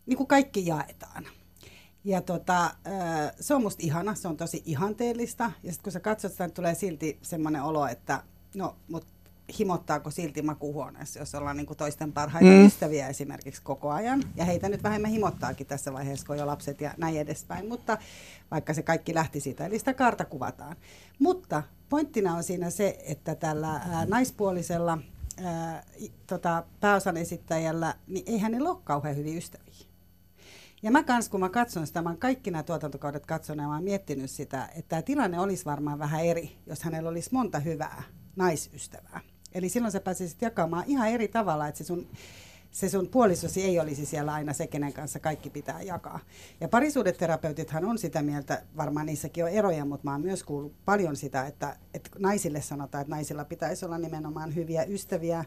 niin 0.05 0.17
kuin 0.17 0.27
kaikki 0.27 0.65
jaetaan. 0.65 1.27
Ja 2.03 2.21
tota, 2.21 2.71
se 3.39 3.53
on 3.53 3.61
musta 3.61 3.83
ihana, 3.83 4.15
se 4.15 4.27
on 4.27 4.37
tosi 4.37 4.63
ihanteellista. 4.65 5.51
Ja 5.63 5.71
sitten 5.71 5.83
kun 5.83 5.91
sä 5.91 5.99
katsot 5.99 6.31
sitä, 6.31 6.45
niin 6.45 6.53
tulee 6.53 6.75
silti 6.75 7.19
semmoinen 7.21 7.63
olo, 7.63 7.87
että 7.87 8.23
no, 8.55 8.75
mutta 8.87 9.13
himottaako 9.59 10.11
silti 10.11 10.41
makuhuoneessa, 10.41 11.19
jos 11.19 11.35
ollaan 11.35 11.57
niin 11.57 11.67
kuin 11.67 11.77
toisten 11.77 12.13
parhaita 12.13 12.49
mm. 12.49 12.65
ystäviä 12.65 13.07
esimerkiksi 13.07 13.61
koko 13.61 13.89
ajan. 13.89 14.23
Ja 14.35 14.45
heitä 14.45 14.69
nyt 14.69 14.83
vähemmän 14.83 15.11
himottaakin 15.11 15.67
tässä 15.67 15.93
vaiheessa, 15.93 16.25
kun 16.25 16.37
jo 16.37 16.47
lapset 16.47 16.81
ja 16.81 16.93
näin 16.97 17.17
edespäin. 17.17 17.67
Mutta 17.67 17.97
vaikka 18.51 18.73
se 18.73 18.81
kaikki 18.81 19.15
lähti 19.15 19.39
siitä, 19.39 19.65
eli 19.65 19.79
sitä 19.79 19.93
kaarta 19.93 20.25
kuvataan. 20.25 20.75
Mutta 21.19 21.63
pointtina 21.89 22.35
on 22.35 22.43
siinä 22.43 22.69
se, 22.69 22.99
että 23.05 23.35
tällä 23.35 23.71
ää, 23.71 24.05
naispuolisella 24.05 24.97
ää, 25.43 25.83
tota, 26.27 26.63
pääosan 26.79 27.17
esittäjällä, 27.17 27.95
niin 28.07 28.23
ei 28.27 28.37
hänellä 28.37 28.69
ole 28.69 28.79
kauhean 28.83 29.15
hyviä 29.15 29.37
ystäviä. 29.37 29.89
Ja 30.83 30.91
mä 30.91 31.03
kans, 31.03 31.29
kun 31.29 31.39
mä 31.39 31.49
katson 31.49 31.87
sitä, 31.87 32.01
mä 32.01 32.15
kaikki 32.15 32.51
nämä 32.51 32.63
tuotantokaudet 32.63 33.25
katson 33.25 33.57
ja 33.57 33.67
mä 33.67 33.73
oon 33.73 33.83
miettinyt 33.83 34.31
sitä, 34.31 34.69
että 34.75 34.89
tämä 34.89 35.01
tilanne 35.01 35.39
olisi 35.39 35.65
varmaan 35.65 35.99
vähän 35.99 36.25
eri, 36.25 36.57
jos 36.65 36.83
hänellä 36.83 37.09
olisi 37.09 37.29
monta 37.33 37.59
hyvää 37.59 38.03
naisystävää. 38.35 39.19
Eli 39.53 39.69
silloin 39.69 39.91
sä 39.91 39.99
pääsisit 39.99 40.41
jakamaan 40.41 40.83
ihan 40.87 41.09
eri 41.09 41.27
tavalla, 41.27 41.67
että 41.67 41.77
se 41.77 41.83
sun, 41.83 42.07
se 42.71 42.89
sun 42.89 43.07
puolisosi 43.07 43.63
ei 43.63 43.79
olisi 43.79 44.05
siellä 44.05 44.33
aina 44.33 44.53
se, 44.53 44.67
kenen 44.67 44.93
kanssa 44.93 45.19
kaikki 45.19 45.49
pitää 45.49 45.81
jakaa. 45.81 46.19
Ja 46.61 46.67
parisuudeterapeutithan 46.67 47.85
on 47.85 47.97
sitä 47.97 48.21
mieltä, 48.21 48.63
varmaan 48.77 49.05
niissäkin 49.05 49.43
on 49.43 49.49
eroja, 49.49 49.85
mutta 49.85 50.07
mä 50.07 50.11
oon 50.11 50.21
myös 50.21 50.43
kuullut 50.43 50.73
paljon 50.85 51.15
sitä, 51.15 51.47
että, 51.47 51.75
että 51.93 52.09
naisille 52.19 52.61
sanotaan, 52.61 53.01
että 53.01 53.15
naisilla 53.15 53.45
pitäisi 53.45 53.85
olla 53.85 53.97
nimenomaan 53.97 54.55
hyviä 54.55 54.83
ystäviä, 54.83 55.45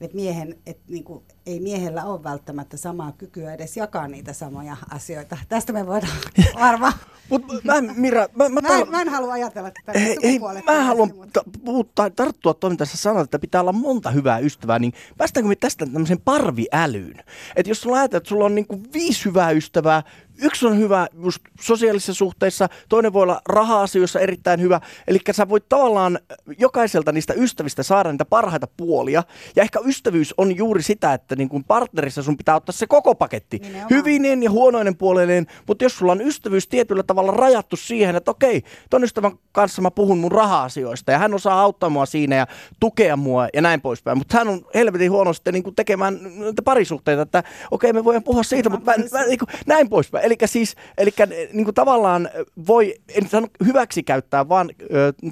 että 0.00 0.16
miehen, 0.16 0.58
et 0.66 0.78
niinku, 0.88 1.24
ei 1.46 1.60
miehellä 1.60 2.04
ole 2.04 2.22
välttämättä 2.22 2.76
samaa 2.76 3.12
kykyä 3.12 3.54
edes 3.54 3.76
jakaa 3.76 4.08
niitä 4.08 4.32
samoja 4.32 4.76
asioita. 4.90 5.38
Tästä 5.48 5.72
me 5.72 5.86
voidaan 5.86 6.18
varmaan. 6.60 6.92
Mut 7.30 7.64
mä, 7.64 7.74
Mira, 7.80 8.26
mä, 8.34 8.48
mä, 8.48 8.60
mä, 8.60 8.68
en, 8.78 8.90
mä 8.90 9.00
en 9.00 9.08
halua 9.08 9.32
ajatella 9.32 9.70
tätä 9.70 9.98
ei, 9.98 10.16
ei, 10.22 10.40
mä 10.66 10.84
haluan 10.84 11.12
mutta... 11.16 11.42
puhuttaa, 11.64 12.10
tarttua 12.10 12.54
tuohon, 12.54 12.72
mitä 12.72 12.84
sä 12.84 12.96
sanoit, 12.96 13.24
että 13.24 13.38
pitää 13.38 13.60
olla 13.60 13.72
monta 13.72 14.10
hyvää 14.10 14.38
ystävää, 14.38 14.78
niin 14.78 14.92
päästäänkö 15.16 15.48
me 15.48 15.56
tästä 15.56 15.86
tämmöisen 15.86 16.20
parviälyyn? 16.24 17.24
Että 17.56 17.70
jos 17.70 17.80
sulla 17.80 17.96
ajatellaan, 17.96 18.20
että 18.20 18.28
sulla 18.28 18.44
on 18.44 18.54
niinku 18.54 18.80
viisi 18.92 19.24
hyvää 19.24 19.50
ystävää, 19.50 20.02
yksi 20.42 20.66
on 20.66 20.78
hyvä 20.78 21.06
just 21.22 21.42
sosiaalisissa 21.60 22.14
suhteissa, 22.14 22.68
toinen 22.88 23.12
voi 23.12 23.22
olla 23.22 23.40
raha-asioissa 23.48 24.20
erittäin 24.20 24.60
hyvä. 24.60 24.80
Eli 25.08 25.18
sä 25.32 25.48
voit 25.48 25.68
tavallaan 25.68 26.18
jokaiselta 26.58 27.12
niistä 27.12 27.34
ystävistä 27.34 27.82
saada 27.82 28.12
niitä 28.12 28.24
parhaita 28.24 28.66
puolia. 28.76 29.22
Ja 29.56 29.62
ehkä 29.62 29.80
ystävyys 29.84 30.34
on 30.36 30.56
juuri 30.56 30.82
sitä, 30.82 31.14
että 31.14 31.36
niin 31.36 31.48
kuin 31.48 31.64
partnerissa 31.64 32.22
sun 32.22 32.36
pitää 32.36 32.56
ottaa 32.56 32.72
se 32.72 32.86
koko 32.86 33.14
paketti. 33.14 33.58
Nimenomaan. 33.58 33.90
Hyvinen 33.90 34.42
ja 34.42 34.50
huonoinen 34.50 34.96
puolelleen. 34.96 35.46
Mutta 35.66 35.84
jos 35.84 35.98
sulla 35.98 36.12
on 36.12 36.20
ystävyys 36.20 36.68
tietyllä 36.68 37.02
tavalla 37.02 37.13
rajattu 37.22 37.76
siihen, 37.76 38.16
että 38.16 38.30
okei, 38.30 38.62
ton 38.90 39.04
ystävän 39.04 39.32
kanssa 39.52 39.82
mä 39.82 39.90
puhun 39.90 40.18
mun 40.18 40.32
raha-asioista 40.32 41.12
ja 41.12 41.18
hän 41.18 41.34
osaa 41.34 41.60
auttaa 41.60 41.90
mua 41.90 42.06
siinä 42.06 42.36
ja 42.36 42.46
tukea 42.80 43.16
mua 43.16 43.48
ja 43.54 43.62
näin 43.62 43.80
poispäin. 43.80 44.18
Mutta 44.18 44.38
hän 44.38 44.48
on 44.48 44.66
helvetin 44.74 45.10
huono 45.10 45.32
sitten 45.32 45.54
niin 45.54 45.62
kuin 45.64 45.76
tekemään 45.76 46.18
niitä 46.22 46.62
parisuhteita, 46.62 47.22
että 47.22 47.44
okei 47.70 47.92
me 47.92 48.04
voidaan 48.04 48.22
puhua 48.22 48.42
siitä, 48.42 48.70
mutta 48.70 48.90
mä, 48.90 49.04
mä, 49.12 49.26
niin 49.26 49.38
kuin, 49.38 49.48
näin 49.66 49.88
poispäin. 49.88 50.24
Eli 50.24 50.36
siis 50.44 50.76
eli, 50.98 51.10
niin 51.52 51.64
kuin 51.64 51.74
tavallaan 51.74 52.28
voi, 52.66 52.94
en 53.14 53.28
sano 53.28 53.46
hyväksi 53.64 54.02
käyttää, 54.02 54.48
vaan 54.48 54.70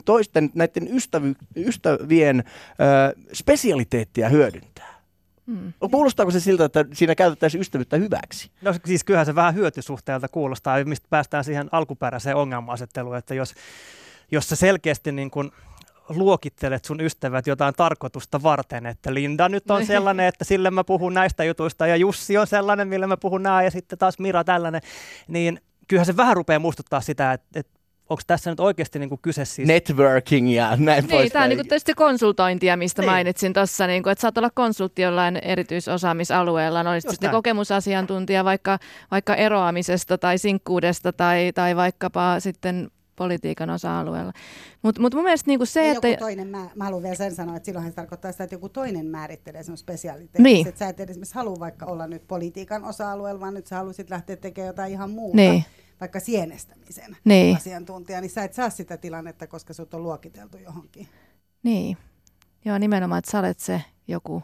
toisten 0.04 0.50
näiden 0.54 0.96
ystävy, 0.96 1.34
ystävien 1.56 2.44
ö, 2.80 3.20
spesialiteettia 3.32 4.28
hyödyntää. 4.28 4.91
Mm. 5.46 5.72
Kuulostaako 5.90 6.30
se 6.30 6.40
siltä, 6.40 6.64
että 6.64 6.84
siinä 6.92 7.14
käytettäisiin 7.14 7.60
ystävyyttä 7.60 7.96
hyväksi? 7.96 8.50
No 8.62 8.74
siis 8.84 9.04
kyllähän 9.04 9.26
se 9.26 9.34
vähän 9.34 9.54
hyötysuhteelta 9.54 10.28
kuulostaa, 10.28 10.84
mistä 10.84 11.06
päästään 11.10 11.44
siihen 11.44 11.68
alkuperäiseen 11.72 12.36
ongelma-asetteluun, 12.36 13.16
että 13.16 13.34
jos, 13.34 13.54
jos 14.32 14.48
sä 14.48 14.56
selkeästi 14.56 15.12
niin 15.12 15.30
kuin 15.30 15.52
luokittelet 16.08 16.84
sun 16.84 17.00
ystävät 17.00 17.46
jotain 17.46 17.74
tarkoitusta 17.74 18.42
varten, 18.42 18.86
että 18.86 19.14
Linda 19.14 19.48
nyt 19.48 19.70
on 19.70 19.86
sellainen, 19.94 20.26
että 20.26 20.44
sille 20.44 20.70
mä 20.70 20.84
puhun 20.84 21.14
näistä 21.14 21.44
jutuista 21.44 21.86
ja 21.86 21.96
Jussi 21.96 22.38
on 22.38 22.46
sellainen, 22.46 22.88
millä 22.88 23.06
mä 23.06 23.16
puhun 23.16 23.42
nää 23.42 23.62
ja 23.62 23.70
sitten 23.70 23.98
taas 23.98 24.18
Mira 24.18 24.44
tällainen, 24.44 24.80
niin 25.28 25.60
kyllähän 25.88 26.06
se 26.06 26.16
vähän 26.16 26.36
rupeaa 26.36 26.58
muistuttaa 26.58 27.00
sitä, 27.00 27.32
että, 27.32 27.60
että 27.60 27.81
onko 28.12 28.22
tässä 28.26 28.50
nyt 28.50 28.60
oikeasti 28.60 28.98
niin 28.98 29.08
kuin 29.08 29.20
kyse 29.22 29.44
siis... 29.44 29.68
Networking 29.68 30.54
ja 30.54 30.76
näin 30.76 31.04
Niin, 31.06 31.32
tämä 31.32 31.44
on 31.44 31.48
niin 31.48 31.68
tietysti 31.68 31.94
konsultointia, 31.94 32.76
mistä 32.76 33.02
Niin. 33.02 33.10
mainitsin 33.10 33.52
tuossa, 33.52 33.86
niin 33.86 34.08
että 34.08 34.22
saat 34.22 34.38
olla 34.38 34.50
konsultti 34.50 35.02
jollain 35.02 35.36
erityisosaamisalueella, 35.36 36.82
no 36.82 36.90
olisi 36.90 37.06
Just 37.06 37.14
sitten 37.14 37.30
kokemusasiantuntija 37.30 38.44
vaikka, 38.44 38.78
vaikka 39.10 39.34
eroamisesta 39.34 40.18
tai 40.18 40.38
sinkkuudesta 40.38 41.12
tai, 41.12 41.52
tai 41.54 41.76
vaikkapa 41.76 42.40
sitten 42.40 42.90
politiikan 43.16 43.70
osa-alueella. 43.70 44.32
Mutta 44.82 45.00
mut 45.00 45.14
mun 45.14 45.24
mielestä 45.24 45.50
niinku 45.50 45.66
se, 45.66 45.86
Ja 45.86 45.92
että... 45.92 46.08
joku 46.08 46.20
toinen, 46.20 46.48
mä, 46.48 46.70
mä 46.74 46.84
haluan 46.84 47.02
vielä 47.02 47.14
sen 47.14 47.34
sanoa, 47.34 47.56
että 47.56 47.66
silloinhan 47.66 47.92
se 47.92 47.96
tarkoittaa 47.96 48.32
sitä, 48.32 48.44
että 48.44 48.54
joku 48.54 48.68
toinen 48.68 49.06
määrittelee 49.06 49.62
sun 49.62 49.76
spesialiteetin. 49.76 50.42
Niin. 50.42 50.68
Että 50.68 50.78
sä 50.78 50.88
et 50.88 51.00
esimerkiksi 51.00 51.34
halua 51.34 51.56
vaikka 51.60 51.86
olla 51.86 52.06
nyt 52.06 52.28
politiikan 52.28 52.84
osa-alueella, 52.84 53.40
vaan 53.40 53.54
nyt 53.54 53.66
sä 53.66 53.76
haluaisit 53.76 54.10
lähteä 54.10 54.36
tekemään 54.36 54.66
jotain 54.66 54.92
ihan 54.92 55.10
muuta. 55.10 55.36
Niin. 55.36 55.64
Vaikka 56.02 56.20
sienestämisen 56.20 57.16
Niin. 57.24 57.56
asiantuntija, 57.56 58.20
niin 58.20 58.30
sä 58.30 58.44
et 58.44 58.54
saa 58.54 58.70
sitä 58.70 58.96
tilannetta, 58.96 59.46
koska 59.46 59.72
sut 59.72 59.94
on 59.94 60.02
luokiteltu 60.02 60.58
johonkin. 60.58 61.08
Niin. 61.62 61.96
Joo, 62.64 62.78
nimenomaan, 62.78 63.18
että 63.18 63.30
sä 63.30 63.38
olet 63.38 63.58
se 63.58 63.82
joku, 64.08 64.42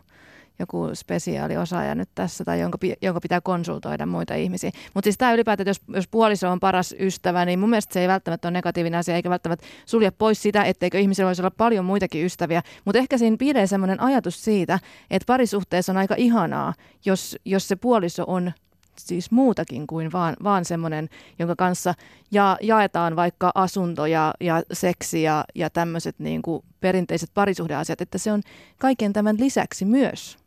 joku 0.59 0.91
spesiaaliosaaja 0.95 1.95
nyt 1.95 2.09
tässä, 2.15 2.45
tai 2.45 2.61
jonka, 2.61 2.79
jonka 3.03 3.21
pitää 3.21 3.41
konsultoida 3.41 4.07
muita 4.07 4.35
ihmisiä. 4.35 4.71
Mutta 4.95 5.07
siis 5.07 5.19
tämä 5.19 5.33
ylipäätään, 5.33 5.63
että 5.69 5.71
jos, 5.71 5.97
jos 5.97 6.09
puoliso 6.09 6.51
on 6.51 6.61
paras 6.61 6.95
ystävä, 6.99 7.45
niin 7.45 7.59
mun 7.59 7.71
mielestä 7.71 7.95
se 7.95 8.01
ei 8.01 8.09
välttämättä 8.09 8.49
ole 8.49 8.53
negatiivinen 8.53 8.99
asia, 8.99 9.17
eikä 9.17 9.31
välttämättä 9.31 9.67
sulje 9.87 10.11
pois 10.11 10.43
sitä, 10.43 10.63
etteikö 10.65 10.99
ihmisellä 10.99 11.29
voisi 11.29 11.43
olla 11.43 11.51
paljon 11.51 11.85
muitakin 11.85 12.25
ystäviä. 12.25 12.63
Mutta 12.85 12.99
ehkä 12.99 13.19
siinä 13.19 13.37
piilee 13.37 13.67
sellainen 13.67 14.01
ajatus 14.01 14.45
siitä, 14.45 14.79
että 15.11 15.27
parisuhteessa 15.27 15.93
on 15.93 15.97
aika 15.97 16.15
ihanaa, 16.19 16.75
jos, 17.05 17.37
jos 17.45 17.69
se 17.69 17.77
puoliso 17.77 18.25
on 18.27 18.53
siis 18.99 19.31
muutakin 19.31 19.87
kuin 19.87 20.13
vaan, 20.13 20.37
vaan 20.45 20.65
semmoinen, 20.65 21.09
jonka 21.39 21.57
kanssa 21.57 21.95
ja, 22.31 22.59
jaetaan 22.63 23.17
vaikka 23.17 23.53
asunto 23.55 24.07
ja, 24.07 24.35
ja 24.41 24.63
seksi 24.73 25.23
ja, 25.23 25.45
ja 25.55 25.71
tämmöiset 25.71 26.19
niin 26.19 26.43
kuin 26.43 26.65
perinteiset 26.81 27.31
parisuhdeasiat, 27.35 28.01
että 28.01 28.19
se 28.19 28.33
on 28.33 28.43
kaiken 28.79 29.13
tämän 29.13 29.37
lisäksi 29.41 29.85
myös 29.85 30.39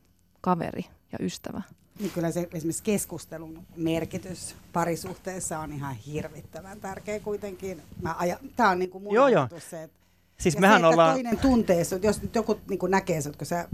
kaveri 0.42 0.86
ja 1.12 1.18
ystävä. 1.22 1.62
Niin 2.00 2.12
kyllä 2.12 2.32
se 2.32 2.48
esimerkiksi 2.54 2.84
keskustelun 2.84 3.60
merkitys 3.76 4.56
parisuhteessa 4.74 5.60
on 5.60 5.74
ihan 5.74 5.96
hirvittävän 5.96 6.80
tärkeä 6.80 7.20
kuitenkin. 7.20 7.82
Mä 8.02 8.16
aja, 8.20 8.40
tää 8.56 8.70
on 8.70 8.80
niinku 8.80 9.00
mun 9.00 9.14
Joo, 9.14 9.28
joo. 9.28 9.48
se, 9.70 9.84
että 9.84 10.02
Siis 10.42 10.56
ja 10.56 10.62
mehän 10.62 10.82
se, 10.82 10.86
että 10.86 10.88
ollaan... 10.88 11.14
toinen 11.14 11.38
tuntee 11.38 11.84
sut, 11.84 12.04
jos 12.04 12.22
nyt 12.22 12.36
joku 12.36 12.60
niin 12.70 12.80
kuin 12.80 12.92
näkee 12.92 13.22
sut, 13.22 13.36
kun 13.36 13.48
sä 13.48 13.68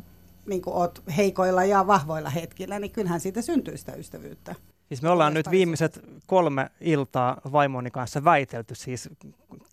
niin 0.48 0.62
oot 0.66 1.04
heikoilla 1.18 1.63
ja 1.63 1.88
vahvoilla 1.88 2.30
hetkillä, 2.30 2.80
niin 2.80 2.92
kyllähän 2.92 3.20
siitä 3.20 3.42
syntyy 3.42 3.77
sitä 3.77 3.94
ystävyyttä. 3.94 4.56
Siis 4.88 5.01
me 5.01 5.10
ollaan 5.10 5.34
nyt 5.34 5.51
viimeiset 5.51 6.00
kolme 6.25 6.70
iltaa 6.82 7.42
vaimoni 7.51 7.92
kanssa 7.92 8.24
väitelty 8.24 8.75
siis 8.75 9.10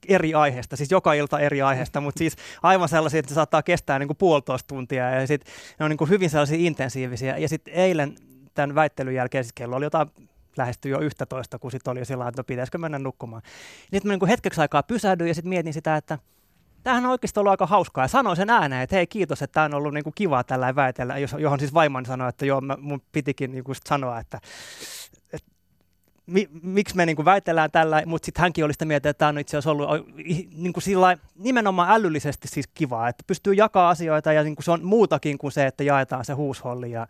eri 0.09 0.35
aiheesta, 0.35 0.77
siis 0.77 0.91
joka 0.91 1.13
ilta 1.13 1.41
eri 1.41 1.63
aiheesta, 1.63 2.01
mutta 2.01 2.19
siis 2.19 2.37
aivan 2.63 2.89
sellaisia, 2.89 3.21
että 3.21 3.29
se 3.29 3.35
saattaa 3.35 3.63
kestää 3.63 3.99
niin 3.99 4.07
kuin 4.09 4.17
puolitoista 4.17 4.69
tuntia 4.69 5.11
ja 5.11 5.27
sit 5.27 5.45
ne 5.79 5.85
on 5.85 5.91
niin 5.91 5.99
kuin 5.99 6.11
hyvin 6.11 6.31
sellaisia 6.31 6.59
intensiivisiä. 6.61 7.39
Ja 7.39 7.49
sitten 7.49 7.75
eilen 7.75 8.17
tämän 8.55 8.75
väittelyn 8.75 9.15
jälkeen, 9.15 9.45
siis 9.45 9.53
kello 9.53 9.77
oli 9.77 9.85
jotain 9.85 10.09
lähestyi 10.57 10.91
jo 10.91 11.01
11, 11.01 11.59
kun 11.59 11.71
sitten 11.71 11.91
oli 11.91 11.99
jo 11.99 12.05
sillä 12.05 12.29
että 12.29 12.41
no 12.41 12.45
pitäisikö 12.45 12.79
mennä 12.79 12.99
nukkumaan. 12.99 13.43
Sitten 13.81 14.03
mä 14.05 14.13
niin 14.13 14.21
kuin 14.21 14.29
hetkeksi 14.29 14.61
aikaa 14.61 14.83
pysähdyin 14.83 15.29
ja 15.29 15.35
sitten 15.35 15.49
mietin 15.49 15.73
sitä, 15.73 15.97
että 15.97 16.19
tämähän 16.85 17.05
on 17.05 17.11
oikeasti 17.11 17.41
ollut 17.41 17.51
aika 17.51 17.67
hauskaa. 17.67 18.05
Ja 18.05 18.09
sanoin 18.09 18.37
sen 18.37 18.51
ääneen, 18.51 18.83
että 18.83 18.97
hei 18.97 19.07
kiitos, 19.07 19.43
että 19.43 19.55
tämä 19.55 19.65
on 19.65 19.75
ollut 19.75 19.95
niin 19.95 20.05
kuin 20.05 20.15
kivaa 20.15 20.45
tällä 20.45 20.75
väitellä, 20.75 21.15
johon 21.39 21.59
siis 21.59 21.75
vaimoni 21.75 22.07
sanoi, 22.07 22.29
että 22.29 22.47
joo, 22.47 22.61
mä, 22.61 22.77
mun 22.81 23.03
pitikin 23.13 23.53
niin 23.53 23.65
kuin 23.65 23.77
sanoa, 23.85 24.19
että, 24.19 24.41
että 25.33 25.53
mi, 26.27 26.49
miksi 26.63 26.97
me 26.97 27.07
niin 27.07 27.17
kuin 27.17 27.27
väitellään 27.27 27.71
tällä, 27.71 28.03
mutta 28.07 28.27
sitten 28.27 28.43
hänkin 28.43 28.65
oli 28.65 28.73
sitä 28.73 28.85
mieltä, 28.85 29.11
että 29.11 29.19
tämä 29.19 29.29
on 29.29 29.39
itse 29.39 29.57
asiassa 29.57 29.71
ollut 29.71 29.89
niin 30.57 30.73
kuin 30.73 30.83
sillä 30.83 31.19
nimenomaan 31.35 31.91
älyllisesti 31.91 32.49
siis 32.49 32.67
kivaa, 32.75 33.09
että 33.09 33.25
pystyy 33.27 33.55
jakaa 33.55 33.91
asioita 33.91 34.33
ja 34.33 34.43
niin 34.43 34.57
kuin 34.57 34.65
se 34.65 34.71
on 34.71 34.85
muutakin 34.85 35.39
kuin 35.39 35.53
se, 35.53 35.67
että 35.67 35.85
jaetaan 35.85 36.25
se 36.25 36.33
huusholli 36.33 36.91
ja, 36.91 37.07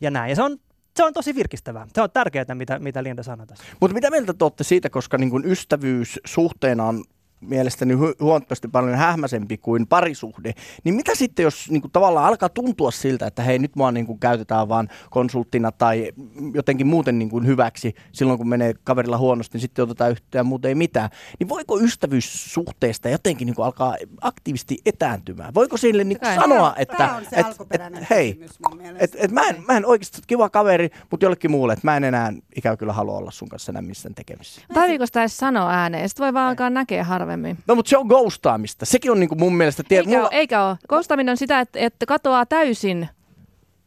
ja 0.00 0.10
näin. 0.10 0.30
Ja 0.30 0.36
se 0.36 0.42
on, 0.42 0.56
se 0.96 1.04
on 1.04 1.12
tosi 1.12 1.34
virkistävää. 1.34 1.86
Se 1.94 2.02
on 2.02 2.10
tärkeää, 2.10 2.54
mitä, 2.54 2.78
mitä 2.78 3.02
Linda 3.02 3.22
sanoi 3.22 3.46
tässä. 3.46 3.64
Mutta 3.80 3.94
mitä 3.94 4.10
mieltä 4.10 4.34
te 4.34 4.44
olette 4.44 4.64
siitä, 4.64 4.90
koska 4.90 5.18
niin 5.18 5.44
ystävyys 5.44 6.20
suhteena 6.24 6.84
on 6.84 7.04
mielestäni 7.40 7.94
hu- 7.94 8.16
huomattavasti 8.20 8.68
paljon 8.68 8.96
hähmäisempi 8.96 9.58
kuin 9.58 9.86
parisuhde, 9.86 10.52
niin 10.84 10.94
mitä 10.94 11.14
sitten, 11.14 11.42
jos 11.42 11.70
niin 11.70 11.80
kuin 11.80 11.92
tavallaan 11.92 12.26
alkaa 12.26 12.48
tuntua 12.48 12.90
siltä, 12.90 13.26
että 13.26 13.42
hei, 13.42 13.58
nyt 13.58 13.76
mua 13.76 13.92
niin 13.92 14.06
kuin 14.06 14.18
käytetään 14.18 14.68
vaan 14.68 14.88
konsulttina 15.10 15.72
tai 15.72 16.12
jotenkin 16.54 16.86
muuten 16.86 17.18
niin 17.18 17.30
kuin 17.30 17.46
hyväksi 17.46 17.94
silloin, 18.12 18.38
kun 18.38 18.48
menee 18.48 18.74
kaverilla 18.84 19.18
huonosti, 19.18 19.56
niin 19.56 19.60
sitten 19.60 19.82
otetaan 19.82 20.10
yhteen 20.10 20.40
ja 20.40 20.44
muuten 20.44 20.68
ei 20.68 20.74
mitään, 20.74 21.10
niin 21.38 21.48
voiko 21.48 21.80
ystävyyssuhteesta 21.80 23.08
jotenkin 23.08 23.46
niin 23.46 23.54
kuin 23.54 23.66
alkaa 23.66 23.96
aktiivisesti 24.20 24.78
etääntymään? 24.86 25.54
Voiko 25.54 25.76
sille 25.76 26.04
niin 26.04 26.20
kuin 26.20 26.34
sanoa, 26.34 26.74
että 26.76 27.14
on 27.14 27.24
se 27.30 27.36
et, 27.36 27.46
alkuperäinen 27.46 28.02
et, 28.02 28.10
hei, 28.10 28.34
kysymys 28.34 28.60
mun 28.68 28.76
mielestä. 28.76 29.04
et, 29.04 29.16
et 29.18 29.30
mä, 29.30 29.42
en, 29.48 29.64
mä 29.68 29.76
en 29.76 29.86
oikeasti 29.86 30.22
kiva 30.26 30.50
kaveri, 30.50 30.90
mutta 31.10 31.24
jollekin 31.24 31.50
muulle, 31.50 31.72
että 31.72 31.86
mä 31.86 31.96
en 31.96 32.04
enää 32.04 32.32
ikävä 32.56 32.76
kyllä 32.76 32.92
halua 32.92 33.18
olla 33.18 33.30
sun 33.30 33.48
kanssa 33.48 33.72
enää 33.72 33.82
missään 33.82 34.14
tekemisissä. 34.14 34.60
Tarviiko 34.74 35.06
sitä 35.06 35.20
edes 35.20 35.36
sanoa 35.36 35.70
ääneen? 35.70 36.08
Sitten 36.08 36.24
voi 36.24 36.34
vaan 36.34 36.48
alkaa 36.48 36.70
näkeä 36.70 37.04
harvemmin. 37.04 37.27
No 37.66 37.74
mutta 37.74 37.90
se 37.90 37.96
on 37.96 38.06
ghostaamista. 38.06 38.86
Sekin 38.86 39.10
on 39.10 39.20
niinku 39.20 39.34
mun 39.34 39.56
mielestä... 39.56 39.82
Tie, 39.82 39.98
Eikä, 39.98 40.20
ole, 40.20 40.28
eikä 40.32 40.64
ole. 40.64 40.76
Ghostaaminen 40.88 41.32
on 41.32 41.36
sitä, 41.36 41.60
että, 41.60 41.78
että 41.78 42.06
katoaa 42.06 42.46
täysin. 42.46 43.08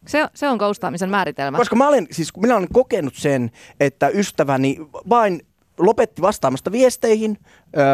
Se, 0.08 0.28
se 0.34 0.50
on 0.50 0.58
ghostaamisen 0.58 1.10
määritelmä. 1.10 1.58
Koska 1.58 1.76
mä 1.76 1.88
olen, 1.88 2.08
siis 2.12 2.38
minä 2.38 2.56
olen 2.56 2.68
kokenut 2.74 3.16
sen, 3.16 3.52
että 3.80 4.08
ystäväni 4.08 4.78
vain 5.10 5.42
lopetti 5.78 6.22
vastaamasta 6.22 6.72
viesteihin. 6.72 7.38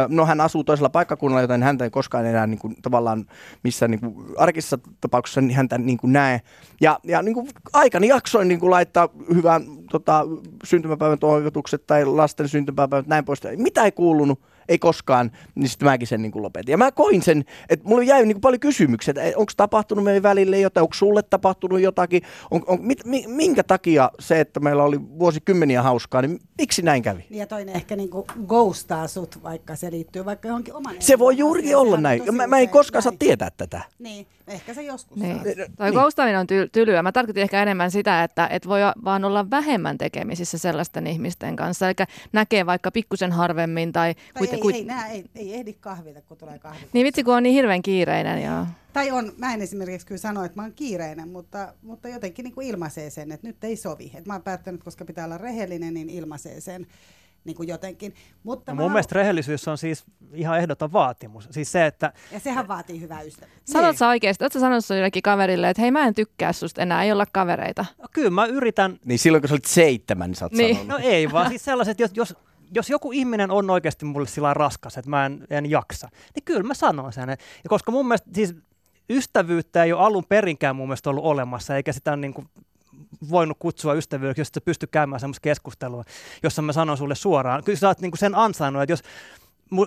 No 0.07 0.25
hän 0.25 0.41
asuu 0.41 0.63
toisella 0.63 0.89
paikkakunnalla, 0.89 1.41
joten 1.41 1.63
häntä 1.63 1.83
ei 1.83 1.89
koskaan 1.89 2.25
enää 2.25 2.47
niin 2.47 2.59
kuin, 2.59 2.75
tavallaan 2.81 3.25
missään 3.63 3.91
niin 3.91 3.99
kuin, 3.99 4.15
arkisessa 4.37 4.79
tapauksessa 5.01 5.41
niin 5.41 5.55
häntä 5.55 5.77
niin 5.77 5.97
kuin, 5.97 6.13
näe. 6.13 6.41
Ja, 6.81 6.99
ja 7.03 7.21
niin 7.21 7.33
kuin, 7.33 7.49
aikani 7.73 8.07
jaksoin 8.07 8.47
niin 8.47 8.59
kuin, 8.59 8.69
laittaa 8.69 9.09
hyvän 9.35 9.63
tota, 9.91 10.25
syntymäpäivän 10.63 11.19
toivotukset 11.19 11.87
tai 11.87 12.05
lasten 12.05 12.47
syntymäpäivät 12.47 13.07
näin 13.07 13.25
pois. 13.25 13.41
Mitä 13.55 13.83
ei 13.83 13.91
kuulunut, 13.91 14.39
ei 14.69 14.79
koskaan, 14.79 15.31
niin 15.55 15.69
sitten 15.69 15.87
mäkin 15.87 16.07
sen 16.07 16.21
niin 16.21 16.31
kuin, 16.31 16.43
lopetin. 16.43 16.71
Ja 16.71 16.77
mä 16.77 16.91
koin 16.91 17.21
sen, 17.21 17.45
että 17.69 17.87
mulla 17.87 18.03
jäi 18.03 18.25
niin 18.25 18.33
kuin, 18.35 18.41
paljon 18.41 18.59
kysymyksiä, 18.59 19.11
että 19.11 19.37
onko 19.39 19.51
tapahtunut 19.57 20.03
meidän 20.03 20.23
välille 20.23 20.59
jotain, 20.59 20.81
onko 20.81 20.93
sulle 20.93 21.23
tapahtunut 21.23 21.79
jotakin, 21.79 22.21
on, 22.51 22.63
on, 22.67 22.77
mit, 22.81 23.05
mi, 23.05 23.23
minkä 23.27 23.63
takia 23.63 24.11
se, 24.19 24.39
että 24.39 24.59
meillä 24.59 24.83
oli 24.83 24.99
vuosikymmeniä 25.01 25.81
hauskaa, 25.83 26.21
niin 26.21 26.39
miksi 26.57 26.81
näin 26.81 27.03
kävi? 27.03 27.25
Niin 27.29 27.39
ja 27.39 27.47
toinen 27.47 27.75
ehkä 27.75 27.95
niinku 27.95 28.25
ghostaa 28.47 29.07
sut, 29.07 29.43
vaikka 29.43 29.75
se 29.75 29.91
liittyy 29.91 30.25
vaikka 30.25 30.47
johonkin 30.47 30.73
oman 30.73 30.95
Se 30.99 31.19
voi 31.19 31.33
asiaan. 31.33 31.81
olla 31.81 31.97
näin. 31.97 32.35
Mä, 32.35 32.47
mä 32.47 32.59
en 32.59 32.69
koskaan 32.69 33.01
saa 33.01 33.11
näin. 33.11 33.19
tietää 33.19 33.49
tätä. 33.57 33.81
Niin, 33.99 34.27
ehkä 34.47 34.73
se 34.73 34.81
joskus 34.81 35.17
Niin. 35.17 35.35
saa. 35.35 35.43
Toi 35.77 35.85
Niin. 35.89 35.93
ghostaaminen 35.99 36.39
on 36.39 36.45
ty- 36.45 36.69
tylyä. 36.71 37.03
Mä 37.03 37.11
tarkoitin 37.11 37.43
ehkä 37.43 37.61
enemmän 37.61 37.91
sitä, 37.91 38.23
että 38.23 38.47
et 38.47 38.67
voi 38.67 38.79
vaan 39.03 39.25
olla 39.25 39.49
vähemmän 39.49 39.76
tekemisissä 39.97 40.57
sellaisten 40.57 41.07
ihmisten 41.07 41.55
kanssa. 41.55 41.87
Eli 41.87 41.95
näkee 42.31 42.65
vaikka 42.65 42.91
pikkusen 42.91 43.31
harvemmin 43.31 43.93
tai, 43.93 44.15
Tai 44.33 44.47
ei 44.47 44.53
Ei, 44.53 44.59
Kuit- 44.59 44.75
ei, 44.75 44.83
nää, 44.83 45.07
ei, 45.07 45.25
ei 45.35 45.53
ehdi 45.53 45.73
kahville, 45.73 46.21
kun 46.21 46.37
tulee 46.37 46.59
kahvi. 46.59 46.79
Niin 46.93 47.05
vitsi, 47.05 47.23
kun 47.23 47.35
on 47.35 47.43
niin 47.43 47.53
hirveän 47.53 47.81
kiireinen, 47.81 48.43
joo. 48.43 48.65
Tai 48.93 49.11
on, 49.11 49.33
mä 49.37 49.53
en 49.53 49.61
esimerkiksi 49.61 50.07
kyllä 50.07 50.19
sano, 50.19 50.43
että 50.43 50.55
mä 50.55 50.61
oon 50.61 50.73
kiireinen, 50.73 51.29
mutta, 51.29 51.73
mutta 51.81 52.09
jotenkin 52.09 52.43
niin 52.43 52.53
kuin 52.53 52.67
ilmaisee 52.67 53.09
sen, 53.09 53.31
että 53.31 53.47
nyt 53.47 53.63
ei 53.63 53.75
sovi. 53.75 54.11
Et 54.15 54.25
mä 54.25 54.33
oon 54.33 54.43
päättänyt, 54.43 54.83
koska 54.83 55.05
pitää 55.05 55.25
olla 55.25 55.37
rehellinen, 55.37 55.93
niin 55.93 56.09
ilmaisee 56.09 56.61
sen 56.61 56.87
niin 57.45 57.55
kuin 57.55 57.69
jotenkin. 57.69 58.13
Mutta 58.43 58.71
No 58.71 58.75
mun 58.75 58.83
halu- 58.83 58.89
mielestä 58.93 59.15
rehellisyys 59.15 59.67
on 59.67 59.77
siis 59.77 60.03
ihan 60.33 60.57
ehdoton 60.57 60.93
vaatimus. 60.93 61.47
Siis 61.51 61.71
se, 61.71 61.85
että 61.85 62.13
Ja 62.31 62.39
sehän 62.39 62.67
vaatii 62.67 63.01
hyvää 63.01 63.21
ystävää. 63.21 63.55
Sanot 63.65 63.97
sä 63.97 64.07
oikeasti, 64.07 64.43
ootko 64.43 64.53
sä 64.53 64.59
sanonut 64.59 64.85
sun 64.85 64.97
jollekin 64.97 65.21
kaverille, 65.23 65.69
että 65.69 65.81
hei 65.81 65.91
mä 65.91 66.05
en 66.07 66.13
tykkää 66.15 66.53
susta 66.53 66.81
enää, 66.81 67.03
ei 67.03 67.11
olla 67.11 67.25
kavereita. 67.31 67.85
no, 68.01 68.05
kyllä 68.13 68.29
mä 68.29 68.45
yritän, 68.45 68.99
Niin 69.05 69.19
silloin 69.19 69.41
kun 69.41 69.47
sä 69.49 69.53
olit 69.53 69.65
seitsemän, 69.65 70.29
niin 70.29 70.35
sä 70.35 70.45
oot 70.45 70.51
Niin. 70.53 70.75
sanonut. 70.75 71.01
no 71.01 71.07
ei 71.09 71.31
vaan 71.31 71.49
siis 71.49 71.65
sellaiset, 71.65 71.99
jos, 71.99 72.11
jos, 72.15 72.35
jos 72.75 72.89
joku 72.89 73.11
ihminen 73.11 73.51
on 73.51 73.69
oikeasti 73.69 74.05
mulle 74.05 74.27
sillä 74.27 74.53
raskas, 74.53 74.97
että 74.97 75.09
mä 75.09 75.25
en, 75.25 75.47
en 75.49 75.69
jaksa, 75.69 76.09
niin 76.35 76.43
kyllä 76.43 76.63
mä 76.63 76.73
sanon 76.73 77.13
sen. 77.13 77.29
Ja 77.29 77.37
koska 77.69 77.91
mun 77.91 78.07
mielestä 78.07 78.29
siis 78.33 78.55
ystävyyttä 79.09 79.83
ei 79.83 79.93
ole 79.93 80.01
alun 80.05 80.25
perinkään 80.29 80.75
mun 80.75 80.87
mielestä 80.87 81.09
ollut 81.09 81.23
olemassa, 81.25 81.75
eikä 81.75 81.93
sitä 81.93 82.15
niin 82.15 82.33
kuin 82.33 82.47
voinut 83.29 83.57
kutsua 83.59 83.93
ystävyydeksi, 83.93 84.41
jos 84.41 84.47
sä 84.47 84.61
pysty 84.61 84.87
käymään 84.87 85.19
semmoista 85.19 85.43
keskustelua, 85.43 86.03
jossa 86.43 86.61
mä 86.61 86.73
sanon 86.73 86.97
sulle 86.97 87.15
suoraan. 87.15 87.63
Kyllä 87.63 87.79
sä 87.79 87.87
oot 87.87 88.01
niin 88.01 88.11
kuin 88.11 88.19
sen 88.19 88.35
ansainnut, 88.35 88.83
että 88.83 88.93
jos 88.93 89.03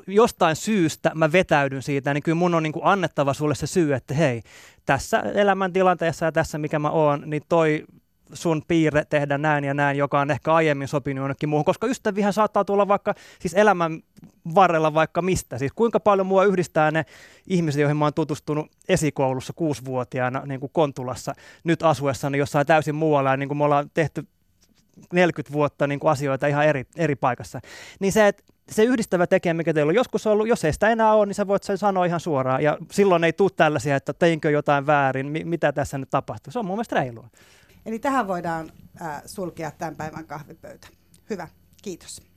jostain 0.06 0.56
syystä 0.56 1.10
mä 1.14 1.32
vetäydyn 1.32 1.82
siitä, 1.82 2.14
niin 2.14 2.22
kyllä 2.22 2.36
mun 2.36 2.54
on 2.54 2.62
niin 2.62 2.72
kuin 2.72 2.84
annettava 2.84 3.34
sulle 3.34 3.54
se 3.54 3.66
syy, 3.66 3.94
että 3.94 4.14
hei, 4.14 4.42
tässä 4.86 5.18
elämäntilanteessa 5.18 6.24
ja 6.24 6.32
tässä 6.32 6.58
mikä 6.58 6.78
mä 6.78 6.90
oon, 6.90 7.22
niin 7.26 7.42
toi 7.48 7.84
sun 8.32 8.62
piirre 8.68 9.04
tehdä 9.04 9.38
näin 9.38 9.64
ja 9.64 9.74
näin, 9.74 9.98
joka 9.98 10.20
on 10.20 10.30
ehkä 10.30 10.54
aiemmin 10.54 10.88
sopinut 10.88 11.22
jonnekin 11.22 11.48
muuhun, 11.48 11.64
koska 11.64 11.86
ystävihän 11.86 12.32
saattaa 12.32 12.64
tulla 12.64 12.88
vaikka 12.88 13.14
siis 13.38 13.54
elämän 13.54 14.02
varrella 14.54 14.94
vaikka 14.94 15.22
mistä. 15.22 15.58
Siis 15.58 15.72
kuinka 15.72 16.00
paljon 16.00 16.26
mua 16.26 16.44
yhdistää 16.44 16.90
ne 16.90 17.04
ihmiset, 17.46 17.80
joihin 17.80 17.96
mä 17.96 18.04
oon 18.04 18.14
tutustunut 18.14 18.70
esikoulussa 18.88 19.52
kuusivuotiaana 19.52 20.42
niin 20.46 20.60
kuin 20.60 20.72
Kontulassa, 20.72 21.34
nyt 21.64 21.82
asuessani 21.82 22.38
jossain 22.38 22.66
täysin 22.66 22.94
muualla 22.94 23.30
ja 23.30 23.36
niin 23.36 23.48
kuin 23.48 23.58
me 23.58 23.64
ollaan 23.64 23.90
tehty 23.94 24.26
40 25.12 25.52
vuotta 25.52 25.86
niin 25.86 26.00
kuin 26.00 26.10
asioita 26.10 26.46
ihan 26.46 26.66
eri, 26.66 26.84
eri 26.96 27.16
paikassa. 27.16 27.60
Niin 28.00 28.12
se, 28.12 28.28
että 28.28 28.42
se 28.70 28.84
yhdistävä 28.84 29.26
tekijä, 29.26 29.54
mikä 29.54 29.74
teillä 29.74 29.90
on 29.90 29.94
joskus 29.94 30.26
ollut, 30.26 30.48
jos 30.48 30.64
ei 30.64 30.72
sitä 30.72 30.88
enää 30.88 31.14
ole, 31.14 31.26
niin 31.26 31.34
sä 31.34 31.46
voit 31.46 31.62
sen 31.62 31.78
sanoa 31.78 32.04
ihan 32.04 32.20
suoraan. 32.20 32.62
Ja 32.62 32.78
silloin 32.90 33.24
ei 33.24 33.32
tule 33.32 33.50
tällaisia, 33.56 33.96
että 33.96 34.12
teinkö 34.12 34.50
jotain 34.50 34.86
väärin, 34.86 35.26
mi- 35.26 35.44
mitä 35.44 35.72
tässä 35.72 35.98
nyt 35.98 36.10
tapahtuu. 36.10 36.52
Se 36.52 36.58
on 36.58 36.66
mun 36.66 36.76
mielestä 36.76 36.96
reilua. 36.96 37.28
Eli 37.86 37.98
tähän 37.98 38.28
voidaan 38.28 38.72
äh, 39.02 39.22
sulkea 39.26 39.70
tämän 39.70 39.96
päivän 39.96 40.26
kahvipöytä. 40.26 40.88
Hyvä, 41.30 41.48
kiitos. 41.82 42.29